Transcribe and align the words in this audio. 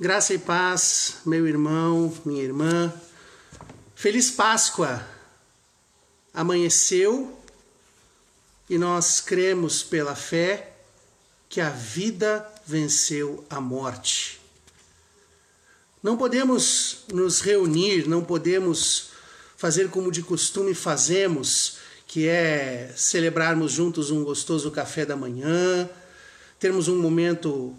Graça 0.00 0.32
e 0.32 0.38
paz, 0.38 1.16
meu 1.26 1.46
irmão, 1.46 2.10
minha 2.24 2.42
irmã. 2.42 2.90
Feliz 3.94 4.30
Páscoa! 4.30 5.06
Amanheceu 6.32 7.38
e 8.70 8.78
nós 8.78 9.20
cremos 9.20 9.82
pela 9.82 10.14
fé 10.14 10.72
que 11.50 11.60
a 11.60 11.68
vida 11.68 12.50
venceu 12.66 13.44
a 13.50 13.60
morte. 13.60 14.40
Não 16.02 16.16
podemos 16.16 17.04
nos 17.12 17.42
reunir, 17.42 18.08
não 18.08 18.24
podemos 18.24 19.10
fazer 19.58 19.90
como 19.90 20.10
de 20.10 20.22
costume 20.22 20.72
fazemos, 20.72 21.76
que 22.06 22.26
é 22.26 22.90
celebrarmos 22.96 23.72
juntos 23.72 24.10
um 24.10 24.24
gostoso 24.24 24.70
café 24.70 25.04
da 25.04 25.14
manhã, 25.14 25.90
termos 26.58 26.88
um 26.88 26.98
momento 26.98 27.76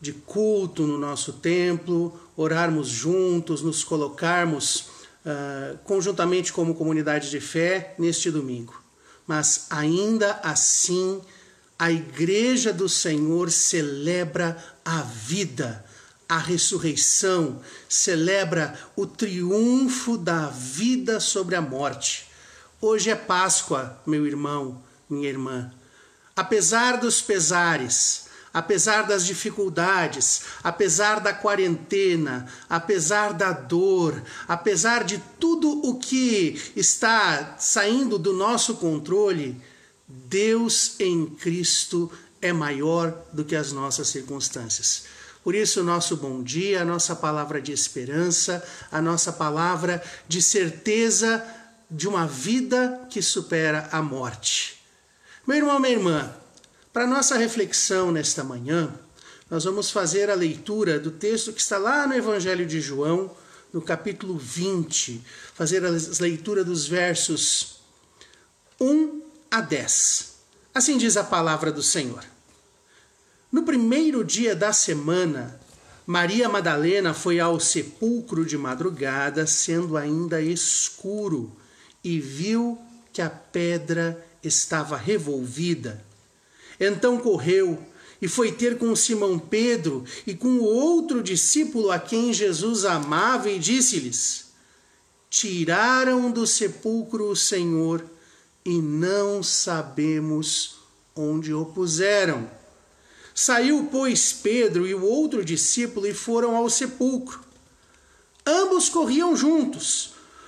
de 0.00 0.12
culto 0.12 0.86
no 0.86 0.98
nosso 0.98 1.34
templo, 1.34 2.18
orarmos 2.36 2.88
juntos, 2.88 3.62
nos 3.62 3.82
colocarmos 3.82 4.88
uh, 5.24 5.78
conjuntamente 5.84 6.52
como 6.52 6.74
comunidade 6.74 7.30
de 7.30 7.40
fé 7.40 7.94
neste 7.98 8.30
domingo. 8.30 8.82
Mas 9.26 9.66
ainda 9.70 10.40
assim, 10.42 11.20
a 11.78 11.90
Igreja 11.90 12.72
do 12.72 12.88
Senhor 12.88 13.50
celebra 13.50 14.56
a 14.84 15.00
vida, 15.02 15.84
a 16.28 16.38
ressurreição, 16.38 17.60
celebra 17.88 18.78
o 18.94 19.06
triunfo 19.06 20.16
da 20.16 20.48
vida 20.48 21.20
sobre 21.20 21.54
a 21.54 21.60
morte. 21.60 22.26
Hoje 22.80 23.10
é 23.10 23.16
Páscoa, 23.16 23.98
meu 24.06 24.26
irmão, 24.26 24.82
minha 25.08 25.28
irmã. 25.28 25.72
Apesar 26.34 26.98
dos 26.98 27.22
pesares, 27.22 28.25
apesar 28.56 29.02
das 29.02 29.26
dificuldades, 29.26 30.44
apesar 30.64 31.20
da 31.20 31.34
quarentena, 31.34 32.46
apesar 32.70 33.34
da 33.34 33.52
dor, 33.52 34.22
apesar 34.48 35.04
de 35.04 35.22
tudo 35.38 35.86
o 35.86 35.98
que 35.98 36.72
está 36.74 37.56
saindo 37.58 38.18
do 38.18 38.32
nosso 38.32 38.76
controle, 38.76 39.60
Deus 40.08 40.98
em 40.98 41.26
Cristo 41.26 42.10
é 42.40 42.50
maior 42.50 43.14
do 43.30 43.44
que 43.44 43.54
as 43.54 43.72
nossas 43.72 44.08
circunstâncias. 44.08 45.04
Por 45.44 45.54
isso, 45.54 45.84
nosso 45.84 46.16
bom 46.16 46.42
dia, 46.42 46.80
a 46.80 46.84
nossa 46.84 47.14
palavra 47.14 47.60
de 47.60 47.72
esperança, 47.72 48.66
a 48.90 49.02
nossa 49.02 49.34
palavra 49.34 50.02
de 50.26 50.40
certeza 50.40 51.44
de 51.90 52.08
uma 52.08 52.26
vida 52.26 53.06
que 53.10 53.20
supera 53.20 53.86
a 53.92 54.00
morte. 54.00 54.82
Meu 55.46 55.58
irmão, 55.58 55.78
minha 55.78 55.92
irmã, 55.92 56.34
para 56.96 57.06
nossa 57.06 57.36
reflexão 57.36 58.10
nesta 58.10 58.42
manhã, 58.42 58.90
nós 59.50 59.64
vamos 59.64 59.90
fazer 59.90 60.30
a 60.30 60.34
leitura 60.34 60.98
do 60.98 61.10
texto 61.10 61.52
que 61.52 61.60
está 61.60 61.76
lá 61.76 62.06
no 62.06 62.14
Evangelho 62.14 62.64
de 62.64 62.80
João, 62.80 63.36
no 63.70 63.82
capítulo 63.82 64.38
20, 64.38 65.22
fazer 65.52 65.84
a 65.84 65.90
leitura 66.20 66.64
dos 66.64 66.88
versos 66.88 67.80
1 68.80 69.20
a 69.50 69.60
10. 69.60 70.36
Assim 70.74 70.96
diz 70.96 71.18
a 71.18 71.24
palavra 71.24 71.70
do 71.70 71.82
Senhor. 71.82 72.24
No 73.52 73.62
primeiro 73.62 74.24
dia 74.24 74.56
da 74.56 74.72
semana, 74.72 75.60
Maria 76.06 76.48
Madalena 76.48 77.12
foi 77.12 77.38
ao 77.38 77.60
sepulcro 77.60 78.42
de 78.42 78.56
madrugada, 78.56 79.46
sendo 79.46 79.98
ainda 79.98 80.40
escuro, 80.40 81.54
e 82.02 82.18
viu 82.18 82.80
que 83.12 83.20
a 83.20 83.28
pedra 83.28 84.26
estava 84.42 84.96
revolvida. 84.96 86.05
Então 86.78 87.18
correu 87.18 87.78
e 88.20 88.28
foi 88.28 88.52
ter 88.52 88.78
com 88.78 88.94
Simão 88.96 89.38
Pedro 89.38 90.04
e 90.26 90.34
com 90.34 90.48
o 90.48 90.64
outro 90.64 91.22
discípulo 91.22 91.90
a 91.90 91.98
quem 91.98 92.32
Jesus 92.32 92.84
amava 92.84 93.50
e 93.50 93.58
disse-lhes: 93.58 94.46
Tiraram 95.28 96.30
do 96.30 96.46
sepulcro 96.46 97.30
o 97.30 97.36
Senhor 97.36 98.04
e 98.64 98.80
não 98.80 99.42
sabemos 99.42 100.76
onde 101.14 101.52
o 101.52 101.64
puseram. 101.66 102.50
Saiu, 103.34 103.88
pois, 103.92 104.32
Pedro 104.32 104.86
e 104.86 104.94
o 104.94 105.04
outro 105.04 105.44
discípulo 105.44 106.06
e 106.06 106.14
foram 106.14 106.56
ao 106.56 106.70
sepulcro. 106.70 107.40
Ambos 108.46 108.88
corriam 108.88 109.36
juntos 109.36 110.15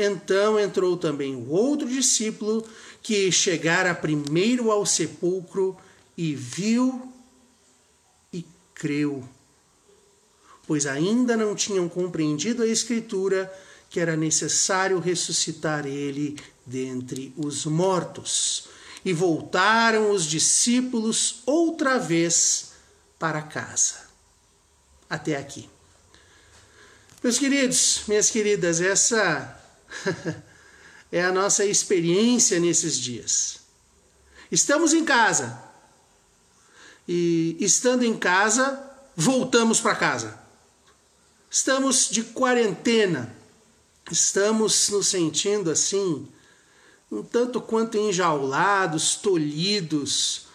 Então 0.00 0.60
entrou 0.60 0.96
também 0.96 1.34
o 1.34 1.50
outro 1.50 1.88
discípulo 1.88 2.64
que 3.02 3.32
chegara 3.32 3.92
primeiro 3.92 4.70
ao 4.70 4.86
sepulcro 4.86 5.76
e 6.16 6.36
viu 6.36 7.12
e 8.32 8.46
creu. 8.72 9.28
Pois 10.68 10.86
ainda 10.86 11.36
não 11.36 11.52
tinham 11.56 11.88
compreendido 11.88 12.62
a 12.62 12.66
Escritura 12.66 13.52
que 13.90 13.98
era 13.98 14.16
necessário 14.16 15.00
ressuscitar 15.00 15.84
ele 15.84 16.36
dentre 16.64 17.34
os 17.36 17.66
mortos. 17.66 18.68
E 19.04 19.12
voltaram 19.12 20.12
os 20.12 20.24
discípulos 20.26 21.42
outra 21.44 21.98
vez 21.98 22.72
para 23.18 23.42
casa. 23.42 24.06
Até 25.10 25.36
aqui. 25.36 25.68
Meus 27.22 27.38
queridos, 27.38 28.02
minhas 28.06 28.30
queridas, 28.30 28.80
essa 28.80 29.57
é 31.10 31.22
a 31.22 31.32
nossa 31.32 31.64
experiência 31.64 32.60
nesses 32.60 32.98
dias. 32.98 33.60
Estamos 34.50 34.92
em 34.92 35.04
casa. 35.04 35.62
E 37.06 37.56
estando 37.60 38.04
em 38.04 38.16
casa, 38.16 38.82
voltamos 39.16 39.80
para 39.80 39.94
casa. 39.94 40.38
Estamos 41.50 42.08
de 42.10 42.22
quarentena. 42.22 43.34
Estamos 44.10 44.88
nos 44.88 45.08
sentindo 45.08 45.70
assim, 45.70 46.26
um 47.10 47.22
tanto 47.22 47.60
quanto 47.60 47.98
enjaulados, 47.98 49.16
tolhidos, 49.16 50.46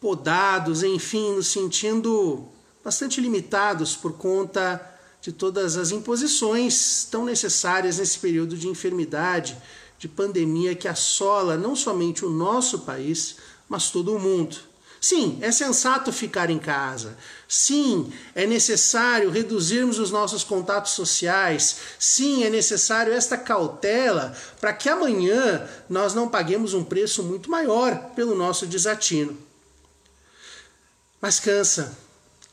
podados, 0.00 0.82
enfim, 0.82 1.36
nos 1.36 1.48
sentindo 1.48 2.46
bastante 2.84 3.20
limitados 3.20 3.96
por 3.96 4.12
conta 4.14 4.97
de 5.20 5.32
todas 5.32 5.76
as 5.76 5.90
imposições 5.90 7.06
tão 7.10 7.24
necessárias 7.24 7.98
nesse 7.98 8.18
período 8.18 8.56
de 8.56 8.68
enfermidade, 8.68 9.56
de 9.98 10.08
pandemia 10.08 10.74
que 10.74 10.86
assola 10.86 11.56
não 11.56 11.74
somente 11.74 12.24
o 12.24 12.30
nosso 12.30 12.80
país, 12.80 13.36
mas 13.68 13.90
todo 13.90 14.14
o 14.14 14.18
mundo. 14.18 14.56
Sim, 15.00 15.38
é 15.40 15.52
sensato 15.52 16.12
ficar 16.12 16.50
em 16.50 16.58
casa. 16.58 17.16
Sim, 17.46 18.12
é 18.34 18.46
necessário 18.46 19.30
reduzirmos 19.30 19.98
os 19.98 20.10
nossos 20.10 20.42
contatos 20.42 20.92
sociais. 20.92 21.76
Sim, 21.98 22.42
é 22.42 22.50
necessário 22.50 23.12
esta 23.12 23.36
cautela 23.36 24.36
para 24.60 24.72
que 24.72 24.88
amanhã 24.88 25.68
nós 25.88 26.14
não 26.14 26.28
paguemos 26.28 26.74
um 26.74 26.82
preço 26.82 27.22
muito 27.22 27.48
maior 27.50 28.10
pelo 28.16 28.34
nosso 28.34 28.66
desatino. 28.66 29.36
Mas 31.20 31.38
cansa, 31.38 31.96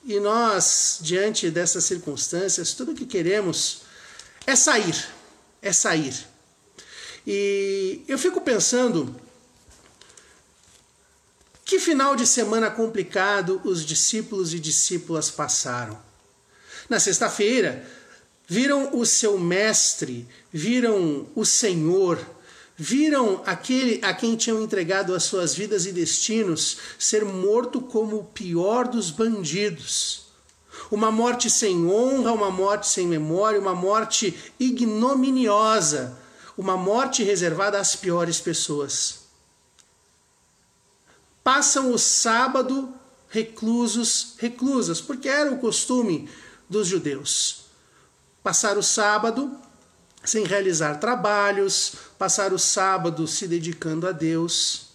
e 0.05 0.19
nós, 0.19 0.99
diante 1.01 1.49
dessas 1.49 1.83
circunstâncias, 1.83 2.73
tudo 2.73 2.93
que 2.93 3.07
queremos 3.07 3.81
é 4.45 4.55
sair, 4.55 5.07
é 5.61 5.73
sair. 5.73 6.15
E 7.25 8.03
eu 8.07 8.19
fico 8.19 8.39
pensando 8.39 9.19
que 11.65 11.79
final 11.79 12.15
de 12.15 12.27
semana 12.27 12.69
complicado 12.69 13.59
os 13.63 13.83
discípulos 13.83 14.53
e 14.53 14.59
discípulas 14.59 15.31
passaram. 15.31 15.99
Na 16.87 16.99
sexta-feira, 16.99 17.83
viram 18.47 18.95
o 18.95 19.07
seu 19.07 19.39
mestre, 19.39 20.27
viram 20.53 21.27
o 21.33 21.43
Senhor, 21.43 22.23
viram 22.77 23.41
aquele 23.45 24.03
a 24.03 24.13
quem 24.13 24.35
tinham 24.35 24.61
entregado 24.61 25.13
as 25.15 25.23
suas 25.23 25.55
vidas 25.55 25.85
e 25.85 25.91
destinos 25.91 26.77
ser 26.99 27.23
morto 27.23 27.79
como 27.79 28.17
o 28.17 28.23
pior 28.23 28.87
dos 28.87 29.09
bandidos. 29.09 30.25
Uma 30.91 31.11
morte 31.11 31.49
sem 31.49 31.87
honra, 31.87 32.33
uma 32.33 32.51
morte 32.51 32.87
sem 32.87 33.07
memória, 33.07 33.59
uma 33.59 33.73
morte 33.73 34.37
ignominiosa, 34.59 36.17
uma 36.57 36.75
morte 36.75 37.23
reservada 37.23 37.79
às 37.79 37.95
piores 37.95 38.39
pessoas. 38.39 39.25
Passam 41.43 41.91
o 41.91 41.97
sábado 41.97 42.93
reclusos, 43.29 44.35
reclusas, 44.37 44.99
porque 44.99 45.29
era 45.29 45.51
o 45.51 45.59
costume 45.59 46.29
dos 46.69 46.87
judeus. 46.87 47.65
Passar 48.43 48.77
o 48.77 48.83
sábado 48.83 49.57
sem 50.25 50.43
realizar 50.43 50.99
trabalhos, 50.99 51.93
passar 52.17 52.53
o 52.53 52.59
sábado 52.59 53.27
se 53.27 53.47
dedicando 53.47 54.07
a 54.07 54.11
Deus. 54.11 54.89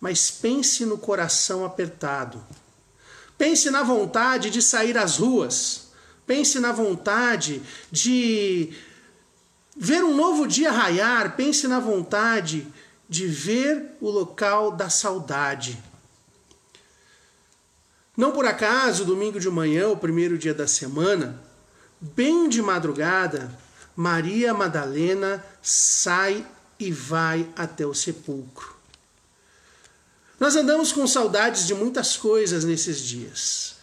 Mas 0.00 0.30
pense 0.30 0.84
no 0.84 0.98
coração 0.98 1.64
apertado. 1.64 2.42
Pense 3.36 3.70
na 3.70 3.82
vontade 3.82 4.50
de 4.50 4.62
sair 4.62 4.96
às 4.96 5.16
ruas. 5.16 5.88
Pense 6.26 6.58
na 6.60 6.72
vontade 6.72 7.62
de 7.90 8.72
ver 9.76 10.04
um 10.04 10.14
novo 10.14 10.46
dia 10.46 10.70
raiar. 10.70 11.36
Pense 11.36 11.66
na 11.66 11.80
vontade 11.80 12.66
de 13.08 13.26
ver 13.26 13.96
o 14.00 14.10
local 14.10 14.72
da 14.72 14.88
saudade. 14.88 15.82
Não 18.16 18.30
por 18.32 18.44
acaso, 18.44 19.04
domingo 19.04 19.40
de 19.40 19.48
manhã, 19.48 19.88
o 19.88 19.96
primeiro 19.96 20.36
dia 20.36 20.52
da 20.52 20.66
semana, 20.66 21.42
bem 22.00 22.48
de 22.48 22.60
madrugada, 22.60 23.50
Maria 23.94 24.54
Madalena 24.54 25.44
sai 25.60 26.46
e 26.78 26.90
vai 26.90 27.48
até 27.56 27.86
o 27.86 27.94
sepulcro. 27.94 28.74
Nós 30.40 30.56
andamos 30.56 30.90
com 30.90 31.06
saudades 31.06 31.66
de 31.66 31.74
muitas 31.74 32.16
coisas 32.16 32.64
nesses 32.64 33.00
dias. 33.00 33.76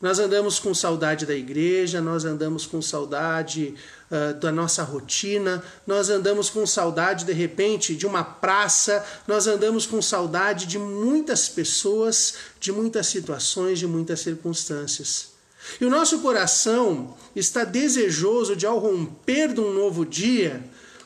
Nós 0.00 0.20
andamos 0.20 0.60
com 0.60 0.72
saudade 0.72 1.26
da 1.26 1.34
igreja, 1.34 2.00
nós 2.00 2.24
andamos 2.24 2.66
com 2.66 2.80
saudade 2.80 3.74
uh, 4.10 4.34
da 4.34 4.52
nossa 4.52 4.84
rotina, 4.84 5.62
nós 5.84 6.08
andamos 6.08 6.48
com 6.48 6.64
saudade, 6.64 7.24
de 7.24 7.32
repente, 7.32 7.96
de 7.96 8.06
uma 8.06 8.22
praça, 8.22 9.04
nós 9.26 9.48
andamos 9.48 9.86
com 9.86 10.00
saudade 10.00 10.66
de 10.66 10.78
muitas 10.78 11.48
pessoas, 11.48 12.34
de 12.60 12.70
muitas 12.70 13.08
situações, 13.08 13.80
de 13.80 13.88
muitas 13.88 14.20
circunstâncias. 14.20 15.37
E 15.80 15.84
o 15.84 15.90
nosso 15.90 16.20
coração 16.20 17.16
está 17.34 17.64
desejoso 17.64 18.56
de, 18.56 18.66
ao 18.66 18.78
romper 18.78 19.52
de 19.52 19.60
um 19.60 19.72
novo 19.72 20.04
dia, 20.04 20.62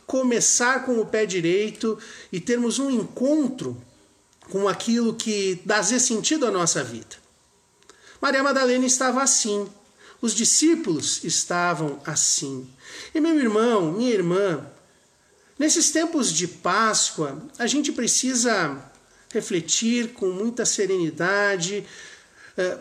começar 0.06 0.84
com 0.84 1.00
o 1.00 1.06
pé 1.06 1.26
direito 1.26 1.98
e 2.32 2.40
termos 2.40 2.78
um 2.78 2.90
encontro 2.90 3.80
com 4.50 4.68
aquilo 4.68 5.14
que 5.14 5.60
dá 5.64 5.82
sentido 5.82 6.46
à 6.46 6.50
nossa 6.50 6.84
vida. 6.84 7.16
Maria 8.20 8.42
Madalena 8.42 8.84
estava 8.84 9.22
assim, 9.22 9.66
os 10.20 10.34
discípulos 10.34 11.24
estavam 11.24 12.00
assim. 12.04 12.68
E 13.14 13.20
meu 13.20 13.38
irmão, 13.38 13.92
minha 13.92 14.10
irmã, 14.10 14.64
nesses 15.58 15.90
tempos 15.90 16.32
de 16.32 16.46
Páscoa, 16.46 17.42
a 17.58 17.66
gente 17.66 17.90
precisa 17.90 18.92
refletir 19.32 20.12
com 20.12 20.30
muita 20.30 20.64
serenidade, 20.64 21.84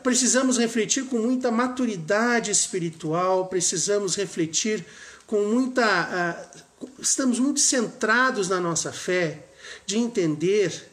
precisamos 0.03 0.57
refletir 0.57 1.05
com 1.05 1.17
muita 1.17 1.51
maturidade 1.51 2.51
espiritual, 2.51 3.47
precisamos 3.47 4.15
refletir 4.15 4.85
com 5.25 5.41
muita. 5.45 5.81
Eh, 5.83 6.61
estamos 6.99 7.39
muito 7.39 7.59
centrados 7.59 8.49
na 8.49 8.59
nossa 8.59 8.91
fé 8.91 9.45
de 9.85 9.97
entender 9.97 10.89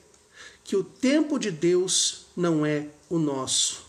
que 0.62 0.76
o 0.76 0.84
tempo 0.84 1.38
de 1.38 1.50
Deus 1.50 2.26
não 2.36 2.64
é 2.64 2.86
o 3.10 3.18
nosso. 3.18 3.86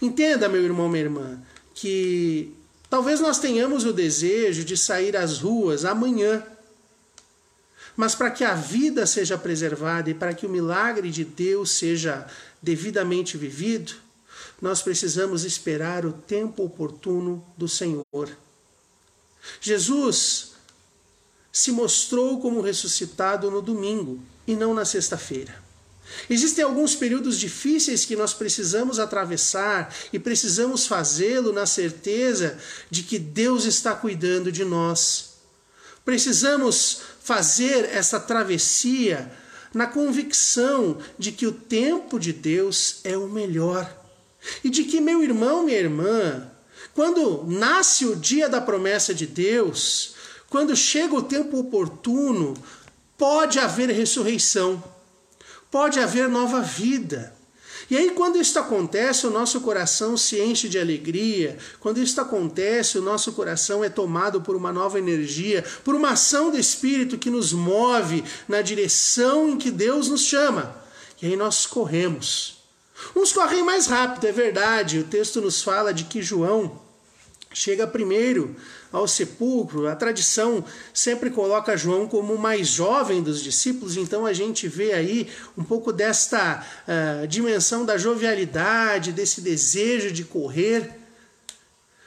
Entenda, 0.00 0.48
meu 0.48 0.62
irmão, 0.62 0.88
minha 0.88 1.04
irmã, 1.04 1.42
que 1.74 2.52
talvez 2.88 3.20
nós 3.20 3.38
tenhamos 3.38 3.84
o 3.84 3.92
desejo 3.92 4.64
de 4.64 4.76
sair 4.76 5.16
às 5.16 5.38
ruas 5.38 5.84
amanhã. 5.84 6.42
Mas 7.96 8.14
para 8.14 8.30
que 8.30 8.44
a 8.44 8.54
vida 8.54 9.06
seja 9.06 9.38
preservada 9.38 10.10
e 10.10 10.14
para 10.14 10.34
que 10.34 10.46
o 10.46 10.50
milagre 10.50 11.10
de 11.10 11.24
Deus 11.24 11.70
seja 11.70 12.26
devidamente 12.60 13.38
vivido, 13.38 13.94
nós 14.60 14.82
precisamos 14.82 15.44
esperar 15.44 16.04
o 16.04 16.12
tempo 16.12 16.64
oportuno 16.64 17.44
do 17.56 17.68
Senhor. 17.68 18.04
Jesus 19.60 20.52
se 21.52 21.72
mostrou 21.72 22.40
como 22.40 22.60
ressuscitado 22.60 23.50
no 23.50 23.62
domingo 23.62 24.20
e 24.46 24.54
não 24.54 24.74
na 24.74 24.84
sexta-feira. 24.84 25.64
Existem 26.30 26.64
alguns 26.64 26.94
períodos 26.94 27.38
difíceis 27.38 28.04
que 28.04 28.14
nós 28.14 28.32
precisamos 28.32 28.98
atravessar 28.98 29.94
e 30.12 30.18
precisamos 30.18 30.86
fazê-lo 30.86 31.52
na 31.52 31.66
certeza 31.66 32.58
de 32.90 33.02
que 33.02 33.18
Deus 33.18 33.64
está 33.64 33.94
cuidando 33.94 34.52
de 34.52 34.64
nós. 34.64 35.36
Precisamos 36.04 37.00
fazer 37.26 37.86
essa 37.86 38.20
travessia 38.20 39.28
na 39.74 39.88
convicção 39.88 40.98
de 41.18 41.32
que 41.32 41.44
o 41.44 41.50
tempo 41.50 42.20
de 42.20 42.32
Deus 42.32 43.00
é 43.02 43.18
o 43.18 43.26
melhor 43.26 43.92
e 44.62 44.70
de 44.70 44.84
que, 44.84 45.00
meu 45.00 45.24
irmão, 45.24 45.64
minha 45.64 45.76
irmã, 45.76 46.48
quando 46.94 47.42
nasce 47.48 48.06
o 48.06 48.14
dia 48.14 48.48
da 48.48 48.60
promessa 48.60 49.12
de 49.12 49.26
Deus, 49.26 50.14
quando 50.48 50.76
chega 50.76 51.16
o 51.16 51.22
tempo 51.22 51.58
oportuno, 51.58 52.54
pode 53.18 53.58
haver 53.58 53.90
ressurreição, 53.90 54.80
pode 55.68 55.98
haver 55.98 56.28
nova 56.28 56.60
vida. 56.60 57.35
E 57.90 57.96
aí, 57.96 58.10
quando 58.10 58.36
isso 58.36 58.58
acontece, 58.58 59.26
o 59.26 59.30
nosso 59.30 59.60
coração 59.60 60.16
se 60.16 60.40
enche 60.40 60.68
de 60.68 60.78
alegria. 60.78 61.56
Quando 61.80 62.00
isso 62.00 62.20
acontece, 62.20 62.98
o 62.98 63.02
nosso 63.02 63.32
coração 63.32 63.84
é 63.84 63.88
tomado 63.88 64.40
por 64.40 64.56
uma 64.56 64.72
nova 64.72 64.98
energia, 64.98 65.64
por 65.84 65.94
uma 65.94 66.10
ação 66.10 66.50
do 66.50 66.58
Espírito 66.58 67.18
que 67.18 67.30
nos 67.30 67.52
move 67.52 68.24
na 68.48 68.62
direção 68.62 69.48
em 69.48 69.56
que 69.56 69.70
Deus 69.70 70.08
nos 70.08 70.22
chama. 70.22 70.76
E 71.20 71.26
aí 71.26 71.36
nós 71.36 71.66
corremos. 71.66 72.56
Uns 73.14 73.32
correm 73.32 73.62
mais 73.62 73.86
rápido, 73.86 74.26
é 74.26 74.32
verdade. 74.32 74.98
O 74.98 75.04
texto 75.04 75.40
nos 75.40 75.62
fala 75.62 75.92
de 75.92 76.04
que 76.04 76.22
João 76.22 76.80
chega 77.52 77.86
primeiro 77.86 78.56
ao 78.92 79.06
sepulcro. 79.06 79.88
A 79.88 79.96
tradição 79.96 80.64
sempre 80.92 81.30
coloca 81.30 81.76
João 81.76 82.06
como 82.06 82.34
o 82.34 82.38
mais 82.38 82.68
jovem 82.68 83.22
dos 83.22 83.42
discípulos, 83.42 83.96
então 83.96 84.24
a 84.26 84.32
gente 84.32 84.68
vê 84.68 84.92
aí 84.92 85.30
um 85.56 85.64
pouco 85.64 85.92
desta 85.92 86.64
uh, 86.86 87.26
dimensão 87.26 87.84
da 87.84 87.98
jovialidade, 87.98 89.12
desse 89.12 89.40
desejo 89.40 90.10
de 90.10 90.24
correr. 90.24 90.98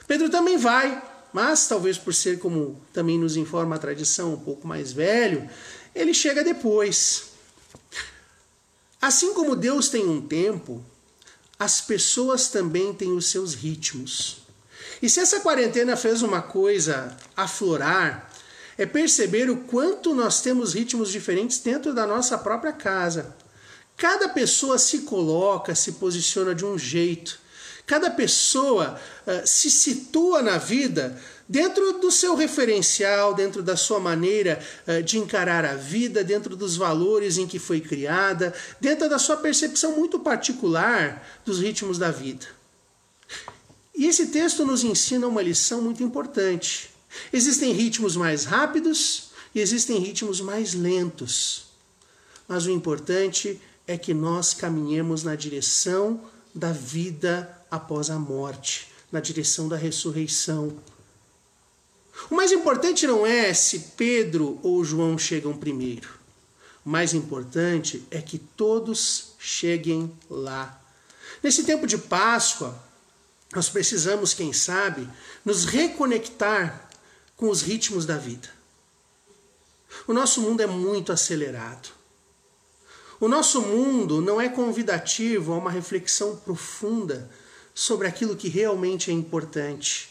Pedro 0.07 0.29
também 0.29 0.57
vai, 0.57 1.01
mas 1.31 1.67
talvez 1.67 1.97
por 1.97 2.13
ser, 2.13 2.39
como 2.39 2.79
também 2.91 3.17
nos 3.17 3.37
informa 3.37 3.75
a 3.75 3.79
tradição, 3.79 4.33
um 4.33 4.39
pouco 4.39 4.67
mais 4.67 4.91
velho, 4.91 5.47
ele 5.93 6.13
chega 6.13 6.43
depois. 6.43 7.29
Assim 9.01 9.33
como 9.33 9.55
Deus 9.55 9.89
tem 9.89 10.07
um 10.07 10.21
tempo, 10.21 10.83
as 11.57 11.81
pessoas 11.81 12.47
também 12.47 12.93
têm 12.93 13.11
os 13.13 13.27
seus 13.27 13.53
ritmos. 13.53 14.48
E 15.01 15.09
se 15.09 15.19
essa 15.19 15.39
quarentena 15.39 15.95
fez 15.95 16.21
uma 16.21 16.41
coisa 16.41 17.15
aflorar, 17.35 18.29
é 18.77 18.85
perceber 18.85 19.49
o 19.49 19.57
quanto 19.57 20.13
nós 20.13 20.41
temos 20.41 20.73
ritmos 20.73 21.11
diferentes 21.11 21.59
dentro 21.59 21.93
da 21.93 22.05
nossa 22.07 22.37
própria 22.37 22.73
casa. 22.73 23.35
Cada 23.95 24.29
pessoa 24.29 24.77
se 24.77 24.99
coloca, 24.99 25.75
se 25.75 25.93
posiciona 25.93 26.55
de 26.55 26.65
um 26.65 26.77
jeito. 26.77 27.39
Cada 27.85 28.11
pessoa 28.11 28.99
uh, 29.25 29.47
se 29.47 29.69
situa 29.69 30.41
na 30.41 30.57
vida 30.57 31.19
dentro 31.47 31.93
do 31.93 32.11
seu 32.11 32.35
referencial, 32.35 33.33
dentro 33.33 33.63
da 33.63 33.75
sua 33.75 33.99
maneira 33.99 34.59
uh, 34.87 35.01
de 35.01 35.17
encarar 35.17 35.65
a 35.65 35.73
vida, 35.73 36.23
dentro 36.23 36.55
dos 36.55 36.77
valores 36.77 37.37
em 37.37 37.47
que 37.47 37.57
foi 37.57 37.81
criada, 37.81 38.53
dentro 38.79 39.09
da 39.09 39.17
sua 39.17 39.37
percepção 39.37 39.93
muito 39.93 40.19
particular 40.19 41.25
dos 41.43 41.59
ritmos 41.59 41.97
da 41.97 42.11
vida. 42.11 42.58
E 43.99 44.05
esse 44.05 44.27
texto 44.27 44.63
nos 44.63 44.81
ensina 44.81 45.27
uma 45.27 45.41
lição 45.41 45.81
muito 45.81 46.01
importante. 46.01 46.89
Existem 47.33 47.73
ritmos 47.73 48.15
mais 48.15 48.45
rápidos 48.45 49.31
e 49.53 49.59
existem 49.59 49.99
ritmos 49.99 50.39
mais 50.39 50.73
lentos. 50.73 51.65
Mas 52.47 52.65
o 52.65 52.71
importante 52.71 53.59
é 53.85 53.97
que 53.97 54.13
nós 54.13 54.53
caminhemos 54.53 55.25
na 55.25 55.35
direção 55.35 56.21
da 56.55 56.71
vida 56.71 57.61
após 57.69 58.09
a 58.09 58.17
morte, 58.17 58.87
na 59.11 59.19
direção 59.19 59.67
da 59.67 59.75
ressurreição. 59.75 60.79
O 62.31 62.35
mais 62.35 62.53
importante 62.53 63.05
não 63.05 63.25
é 63.25 63.53
se 63.53 63.79
Pedro 63.97 64.61
ou 64.63 64.81
João 64.81 65.17
chegam 65.17 65.57
primeiro. 65.57 66.07
O 66.85 66.89
mais 66.89 67.13
importante 67.13 68.01
é 68.09 68.21
que 68.21 68.37
todos 68.39 69.33
cheguem 69.37 70.09
lá. 70.29 70.81
Nesse 71.43 71.65
tempo 71.65 71.85
de 71.85 71.97
Páscoa, 71.97 72.87
nós 73.53 73.69
precisamos, 73.69 74.33
quem 74.33 74.53
sabe, 74.53 75.09
nos 75.43 75.65
reconectar 75.65 76.89
com 77.35 77.49
os 77.49 77.61
ritmos 77.61 78.05
da 78.05 78.17
vida. 78.17 78.49
O 80.07 80.13
nosso 80.13 80.41
mundo 80.41 80.61
é 80.61 80.67
muito 80.67 81.11
acelerado. 81.11 81.89
O 83.19 83.27
nosso 83.27 83.61
mundo 83.61 84.21
não 84.21 84.39
é 84.39 84.47
convidativo 84.47 85.53
a 85.53 85.57
uma 85.57 85.71
reflexão 85.71 86.35
profunda 86.37 87.29
sobre 87.73 88.07
aquilo 88.07 88.35
que 88.35 88.47
realmente 88.47 89.09
é 89.09 89.13
importante. 89.13 90.09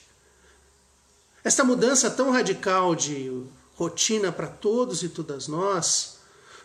Esta 1.44 1.64
mudança 1.64 2.10
tão 2.10 2.30
radical 2.30 2.94
de 2.94 3.46
rotina 3.74 4.32
para 4.32 4.48
todos 4.48 5.02
e 5.02 5.08
todas 5.08 5.46
nós 5.46 6.18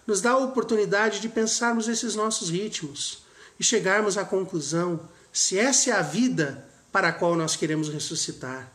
nos 0.05 0.19
dá 0.19 0.31
a 0.31 0.37
oportunidade 0.37 1.19
de 1.19 1.29
pensarmos 1.29 1.87
esses 1.87 2.15
nossos 2.15 2.49
ritmos 2.49 3.23
e 3.59 3.63
chegarmos 3.63 4.17
à 4.17 4.25
conclusão 4.25 5.07
se 5.33 5.57
essa 5.57 5.89
é 5.89 5.93
a 5.93 6.01
vida 6.03 6.63
para 6.91 7.07
a 7.09 7.11
qual 7.11 7.35
nós 7.35 7.55
queremos 7.55 7.89
ressuscitar. 7.89 8.71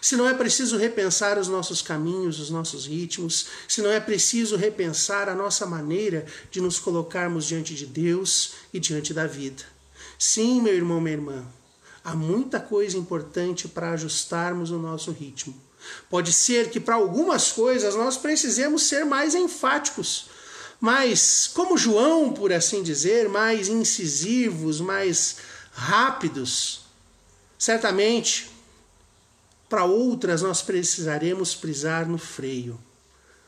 Se 0.00 0.16
não 0.16 0.28
é 0.28 0.34
preciso 0.34 0.76
repensar 0.76 1.38
os 1.38 1.46
nossos 1.46 1.80
caminhos, 1.80 2.40
os 2.40 2.50
nossos 2.50 2.86
ritmos, 2.86 3.46
se 3.68 3.80
não 3.80 3.90
é 3.90 4.00
preciso 4.00 4.56
repensar 4.56 5.28
a 5.28 5.34
nossa 5.34 5.64
maneira 5.64 6.26
de 6.50 6.60
nos 6.60 6.80
colocarmos 6.80 7.46
diante 7.46 7.72
de 7.74 7.86
Deus 7.86 8.54
e 8.74 8.80
diante 8.80 9.14
da 9.14 9.28
vida. 9.28 9.62
Sim, 10.18 10.60
meu 10.60 10.74
irmão, 10.74 11.00
minha 11.00 11.14
irmã, 11.14 11.46
há 12.02 12.16
muita 12.16 12.58
coisa 12.58 12.98
importante 12.98 13.68
para 13.68 13.92
ajustarmos 13.92 14.72
o 14.72 14.78
nosso 14.78 15.12
ritmo. 15.12 15.54
Pode 16.10 16.32
ser 16.32 16.70
que 16.70 16.80
para 16.80 16.96
algumas 16.96 17.52
coisas 17.52 17.94
nós 17.94 18.16
precisemos 18.16 18.84
ser 18.84 19.04
mais 19.04 19.34
enfáticos, 19.34 20.26
mais, 20.80 21.48
como 21.54 21.78
João, 21.78 22.32
por 22.32 22.52
assim 22.52 22.82
dizer, 22.82 23.28
mais 23.28 23.68
incisivos, 23.68 24.80
mais 24.80 25.36
rápidos. 25.72 26.82
Certamente, 27.58 28.50
para 29.68 29.84
outras 29.84 30.42
nós 30.42 30.62
precisaremos 30.62 31.54
prisar 31.54 32.06
no 32.06 32.18
freio. 32.18 32.78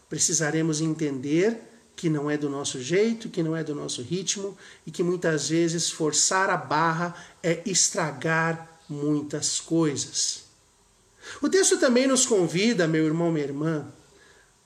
Precisaremos 0.09 0.81
entender 0.81 1.61
que 1.97 2.09
não 2.09 2.31
é 2.31 2.37
do 2.37 2.49
nosso 2.49 2.83
jeito, 2.83 3.29
que 3.29 3.43
não 3.43 3.55
é 3.55 3.63
do 3.63 3.75
nosso 3.75 4.03
ritmo 4.03 4.57
e 4.87 4.91
que 4.91 5.03
muitas 5.03 5.49
vezes 5.49 5.91
forçar 5.91 6.51
a 6.51 6.57
barra 6.57 7.15
é 7.43 7.63
estragar 7.67 8.81
muitas 8.89 9.61
coisas. 9.61 10.45
O 11.41 11.49
texto 11.49 11.79
também 11.79 12.07
nos 12.07 12.27
convida, 12.27 12.87
meu 12.87 13.07
irmão, 13.07 13.31
minha 13.31 13.45
irmã, 13.45 13.87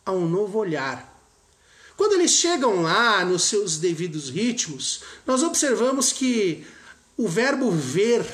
a 0.05 0.13
um 0.13 0.29
novo 0.29 0.59
olhar. 0.59 1.17
Quando 1.97 2.15
eles 2.15 2.31
chegam 2.31 2.83
lá 2.83 3.25
nos 3.25 3.43
seus 3.45 3.79
devidos 3.79 4.31
ritmos, 4.31 5.03
nós 5.27 5.43
observamos 5.43 6.13
que 6.13 6.67
o 7.19 7.29
verbo 7.29 7.71
ver 7.71 8.25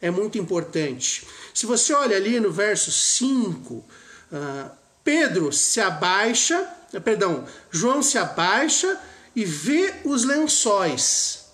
é 0.00 0.10
muito 0.10 0.38
importante. 0.38 1.26
Se 1.52 1.66
você 1.66 1.92
olha 1.92 2.16
ali 2.16 2.38
no 2.38 2.52
verso 2.52 2.92
5, 2.92 3.74
uh, 3.74 3.84
ah, 4.32 4.70
Pedro 5.02 5.52
se 5.52 5.80
abaixa 5.80 6.76
perdão, 7.02 7.46
João 7.70 8.02
se 8.02 8.16
abaixa 8.16 8.98
e 9.36 9.44
vê 9.44 9.94
os 10.04 10.24
lençóis, 10.24 11.44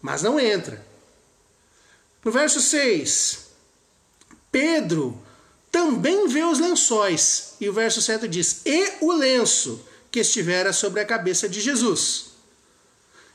mas 0.00 0.22
não 0.22 0.40
entra. 0.40 0.84
No 2.24 2.32
verso 2.32 2.60
6, 2.60 3.46
Pedro 4.50 5.20
também 5.70 6.26
vê 6.26 6.42
os 6.42 6.58
lençóis, 6.58 7.54
e 7.60 7.68
o 7.68 7.72
verso 7.72 8.02
7 8.02 8.26
diz: 8.26 8.62
E 8.66 8.94
o 9.00 9.12
lenço 9.12 9.86
que 10.10 10.20
estivera 10.20 10.72
sobre 10.72 11.00
a 11.00 11.06
cabeça 11.06 11.48
de 11.48 11.60
Jesus. 11.60 12.31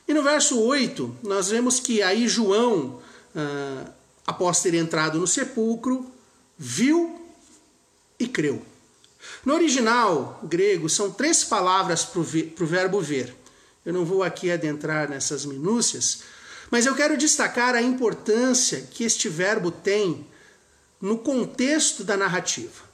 E 0.08 0.14
no 0.14 0.22
verso 0.22 0.58
8, 0.58 1.18
nós 1.22 1.50
vemos 1.50 1.78
que 1.78 2.02
aí 2.02 2.26
João, 2.26 2.98
ah, 3.36 3.90
após 4.26 4.62
ter 4.62 4.72
entrado 4.72 5.18
no 5.18 5.26
sepulcro, 5.26 6.10
viu 6.56 7.20
e 8.18 8.26
creu. 8.26 8.62
No 9.44 9.52
original 9.52 10.40
grego, 10.42 10.88
são 10.88 11.10
três 11.10 11.44
palavras 11.44 12.06
para 12.06 12.20
o 12.20 12.66
verbo 12.66 13.00
ver. 13.02 13.36
Eu 13.84 13.92
não 13.92 14.04
vou 14.04 14.22
aqui 14.22 14.50
adentrar 14.50 15.10
nessas 15.10 15.44
minúcias, 15.44 16.22
mas 16.70 16.86
eu 16.86 16.94
quero 16.94 17.16
destacar 17.16 17.74
a 17.74 17.82
importância 17.82 18.88
que 18.90 19.04
este 19.04 19.28
verbo 19.28 19.70
tem 19.70 20.26
no 21.00 21.18
contexto 21.18 22.02
da 22.02 22.16
narrativa. 22.16 22.88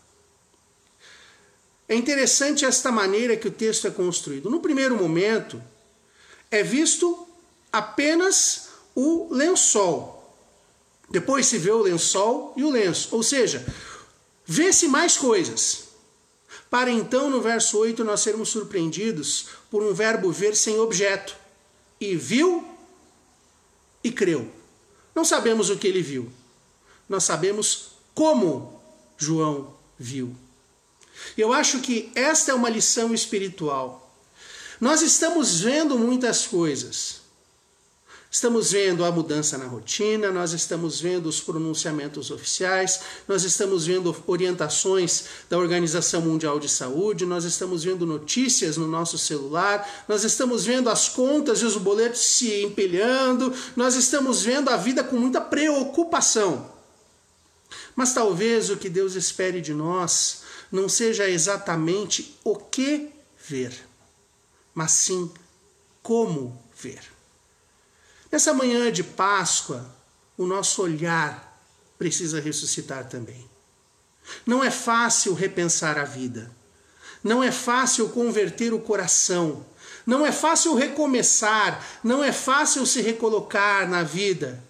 É 1.88 1.94
interessante 1.94 2.64
esta 2.64 2.90
maneira 2.90 3.36
que 3.36 3.46
o 3.46 3.52
texto 3.52 3.86
é 3.86 3.90
construído. 3.90 4.50
No 4.50 4.60
primeiro 4.60 4.96
momento, 4.96 5.62
é 6.50 6.62
visto 6.62 7.26
apenas 7.72 8.68
o 8.94 9.28
lençol. 9.32 10.12
Depois 11.10 11.46
se 11.46 11.58
vê 11.58 11.70
o 11.70 11.82
lençol 11.82 12.52
e 12.56 12.64
o 12.64 12.70
lenço. 12.70 13.08
Ou 13.14 13.22
seja, 13.22 13.64
vê-se 14.46 14.88
mais 14.88 15.16
coisas 15.16 15.84
para 16.74 16.90
então, 16.90 17.30
no 17.30 17.40
verso 17.40 17.78
8, 17.78 18.02
nós 18.02 18.18
sermos 18.18 18.48
surpreendidos 18.48 19.46
por 19.70 19.80
um 19.80 19.94
verbo 19.94 20.32
ver 20.32 20.56
sem 20.56 20.76
objeto. 20.80 21.36
E 22.00 22.16
viu 22.16 22.66
e 24.02 24.10
creu. 24.10 24.50
Não 25.14 25.24
sabemos 25.24 25.70
o 25.70 25.76
que 25.76 25.86
ele 25.86 26.02
viu, 26.02 26.32
nós 27.08 27.22
sabemos 27.22 27.90
como 28.12 28.82
João 29.16 29.72
viu. 29.96 30.34
Eu 31.38 31.52
acho 31.52 31.78
que 31.78 32.10
esta 32.16 32.50
é 32.50 32.54
uma 32.54 32.68
lição 32.68 33.14
espiritual. 33.14 34.03
Nós 34.80 35.02
estamos 35.02 35.60
vendo 35.60 35.98
muitas 35.98 36.46
coisas, 36.46 37.24
Estamos 38.34 38.72
vendo 38.72 39.04
a 39.04 39.12
mudança 39.12 39.56
na 39.56 39.66
rotina, 39.66 40.28
nós 40.32 40.52
estamos 40.52 41.00
vendo 41.00 41.26
os 41.26 41.40
pronunciamentos 41.40 42.32
oficiais, 42.32 42.98
nós 43.28 43.44
estamos 43.44 43.86
vendo 43.86 44.12
orientações 44.26 45.26
da 45.48 45.56
Organização 45.56 46.20
Mundial 46.20 46.58
de 46.58 46.68
Saúde, 46.68 47.24
nós 47.24 47.44
estamos 47.44 47.84
vendo 47.84 48.04
notícias 48.04 48.76
no 48.76 48.88
nosso 48.88 49.16
celular, 49.16 49.88
nós 50.08 50.24
estamos 50.24 50.64
vendo 50.64 50.90
as 50.90 51.08
contas 51.08 51.60
e 51.60 51.64
os 51.64 51.76
boletos 51.76 52.22
se 52.22 52.64
empilhando, 52.64 53.54
nós 53.76 53.94
estamos 53.94 54.42
vendo 54.42 54.68
a 54.68 54.76
vida 54.76 55.04
com 55.04 55.16
muita 55.16 55.40
preocupação. 55.40 56.72
Mas 57.94 58.12
talvez 58.12 58.68
o 58.68 58.76
que 58.76 58.88
Deus 58.88 59.14
espere 59.14 59.60
de 59.60 59.72
nós 59.72 60.42
não 60.72 60.88
seja 60.88 61.30
exatamente 61.30 62.36
o 62.42 62.56
que 62.56 63.10
ver, 63.48 63.72
mas 64.74 64.90
sim 64.92 65.32
como 66.02 66.60
ver. 66.76 67.02
Nessa 68.30 68.52
manhã 68.52 68.90
de 68.90 69.04
Páscoa, 69.04 69.88
o 70.36 70.46
nosso 70.46 70.82
olhar 70.82 71.58
precisa 71.96 72.40
ressuscitar 72.40 73.08
também. 73.08 73.48
Não 74.44 74.62
é 74.64 74.70
fácil 74.70 75.34
repensar 75.34 75.98
a 75.98 76.04
vida. 76.04 76.50
Não 77.22 77.42
é 77.42 77.52
fácil 77.52 78.08
converter 78.08 78.74
o 78.74 78.80
coração. 78.80 79.64
Não 80.04 80.26
é 80.26 80.32
fácil 80.32 80.74
recomeçar. 80.74 81.82
Não 82.02 82.22
é 82.22 82.32
fácil 82.32 82.84
se 82.86 83.00
recolocar 83.00 83.88
na 83.88 84.02
vida. 84.02 84.62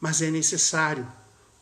Mas 0.00 0.20
é 0.20 0.30
necessário 0.30 1.06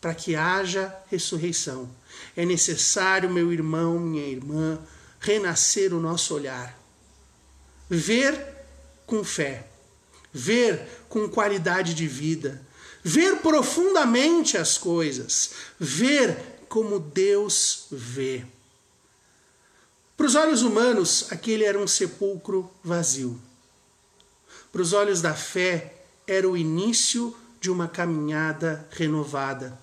para 0.01 0.13
que 0.13 0.35
haja 0.35 0.93
ressurreição. 1.09 1.89
É 2.35 2.45
necessário, 2.45 3.29
meu 3.29 3.51
irmão, 3.51 3.97
minha 3.99 4.25
irmã, 4.25 4.79
renascer 5.19 5.93
o 5.93 5.99
nosso 5.99 6.33
olhar. 6.35 6.77
Ver 7.89 8.53
com 9.05 9.23
fé 9.23 9.67
ver 10.35 10.85
com 11.07 11.29
qualidade 11.29 11.93
de 11.93 12.05
vida, 12.05 12.61
ver 13.01 13.37
profundamente 13.37 14.57
as 14.57 14.77
coisas, 14.77 15.51
ver 15.79 16.37
como 16.67 16.99
Deus 16.99 17.85
vê. 17.89 18.45
Para 20.17 20.25
os 20.25 20.35
olhos 20.35 20.61
humanos, 20.61 21.27
aquele 21.31 21.63
era 21.63 21.79
um 21.79 21.87
sepulcro 21.87 22.69
vazio. 22.83 23.39
Para 24.73 24.81
os 24.81 24.91
olhos 24.91 25.21
da 25.21 25.33
fé, 25.33 26.03
era 26.27 26.49
o 26.49 26.57
início 26.57 27.33
de 27.61 27.71
uma 27.71 27.87
caminhada 27.87 28.85
renovada. 28.91 29.79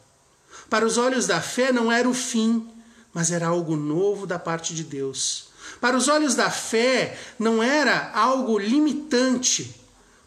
Para 0.69 0.85
os 0.85 0.99
olhos 0.99 1.27
da 1.27 1.41
fé, 1.41 1.73
não 1.73 1.91
era 1.91 2.07
o 2.07 2.13
fim, 2.13 2.69
mas 3.13 3.31
era 3.31 3.47
algo 3.47 3.75
novo 3.75 4.27
da 4.27 4.39
parte 4.39 4.75
de 4.75 4.85
Deus. 4.85 5.49
Para 5.81 5.97
os 5.97 6.09
olhos 6.09 6.35
da 6.35 6.51
fé, 6.51 7.19
não 7.39 7.63
era 7.63 8.11
algo 8.15 8.59
limitante, 8.59 9.81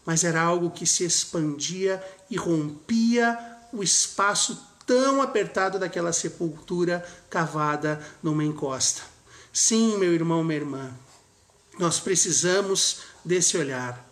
mas 0.04 0.22
era 0.22 0.40
algo 0.40 0.70
que 0.70 0.86
se 0.86 1.04
expandia 1.04 2.02
e 2.30 2.36
rompia 2.36 3.38
o 3.72 3.82
espaço 3.82 4.66
tão 4.86 5.20
apertado 5.20 5.78
daquela 5.78 6.12
sepultura 6.12 7.04
cavada 7.28 8.00
numa 8.22 8.44
encosta. 8.44 9.02
Sim, 9.52 9.96
meu 9.98 10.12
irmão, 10.14 10.44
minha 10.44 10.60
irmã, 10.60 10.90
nós 11.78 11.98
precisamos 11.98 12.98
desse 13.24 13.56
olhar, 13.56 14.06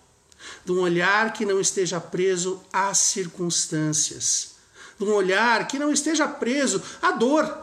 de 0.64 0.72
um 0.72 0.80
olhar 0.80 1.32
que 1.32 1.46
não 1.46 1.60
esteja 1.60 2.00
preso 2.00 2.60
às 2.72 2.98
circunstâncias, 2.98 4.54
de 4.98 5.04
um 5.04 5.12
olhar 5.12 5.68
que 5.68 5.78
não 5.78 5.92
esteja 5.92 6.26
preso 6.26 6.82
à 7.00 7.12
dor, 7.12 7.56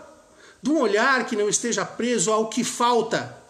de 0.62 0.70
um 0.70 0.80
olhar 0.80 1.25
que 1.25 1.36
não 1.36 1.50
esteja 1.50 1.84
preso 1.86 2.32
ao 2.32 2.50
que 2.50 2.63
falta, 2.63 3.41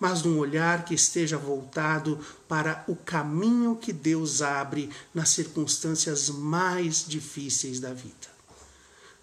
mas 0.00 0.22
num 0.22 0.38
olhar 0.38 0.86
que 0.86 0.94
esteja 0.94 1.36
voltado 1.36 2.18
para 2.48 2.82
o 2.88 2.96
caminho 2.96 3.76
que 3.76 3.92
Deus 3.92 4.40
abre 4.40 4.88
nas 5.14 5.28
circunstâncias 5.28 6.30
mais 6.30 7.04
difíceis 7.06 7.78
da 7.78 7.92
vida. 7.92 8.30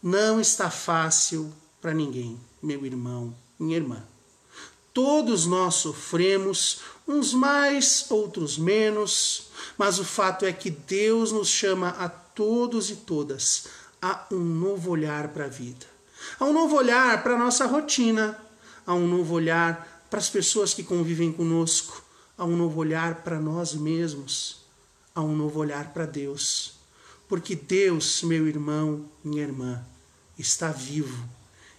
Não 0.02 0.40
está 0.40 0.70
fácil 0.70 1.52
para 1.82 1.94
ninguém, 1.94 2.40
meu 2.62 2.86
irmão, 2.86 3.36
minha 3.60 3.76
irmã. 3.76 4.04
Todos 4.94 5.48
nós 5.48 5.76
sofremos, 5.76 6.82
uns 7.08 7.34
mais, 7.34 8.06
outros 8.10 8.58
menos, 8.58 9.50
mas 9.78 10.00
o 10.00 10.06
fato 10.06 10.46
é 10.46 10.54
que 10.54 10.70
Deus 10.70 11.32
nos 11.32 11.48
chama 11.48 11.90
a 11.90 12.08
todos 12.08 12.92
e 12.92 12.96
todas 12.96 13.66
a 14.02 14.28
um 14.32 14.40
novo 14.40 14.92
olhar 14.92 15.30
para 15.30 15.46
a 15.46 15.50
vida, 15.50 15.86
a 16.40 16.46
um 16.46 16.54
novo 16.54 16.76
olhar 16.76 17.24
para 17.24 17.34
a 17.34 17.38
nossa 17.38 17.66
rotina, 17.66 18.40
a 18.86 18.94
um 18.94 19.08
novo 19.08 19.34
olhar 19.34 19.97
para 20.10 20.20
as 20.20 20.30
pessoas 20.30 20.74
que 20.74 20.84
convivem 20.84 21.32
conosco, 21.32 22.04
a 22.38 22.46
um 22.46 22.56
novo 22.56 22.80
olhar 22.80 23.24
para 23.24 23.40
nós 23.40 23.74
mesmos, 23.74 24.62
a 25.14 25.22
um 25.22 25.36
novo 25.36 25.60
olhar 25.60 25.94
para 25.94 26.06
Deus. 26.06 26.76
porque 27.28 27.56
Deus, 27.56 28.24
meu 28.24 28.48
irmão, 28.48 29.06
minha 29.24 29.44
irmã, 29.44 29.84
está 30.40 30.72
vivo. 30.72 31.28